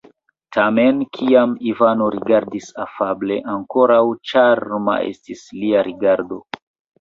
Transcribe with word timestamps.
Tamen, 0.55 1.01
kiam 1.17 1.51
Ivano 1.71 2.07
rigardis 2.15 2.69
afable, 2.85 3.37
ankoraŭ 3.57 3.99
ĉarma 4.31 4.97
estis 5.11 5.45
lia 5.61 5.85
rigardo. 5.91 6.41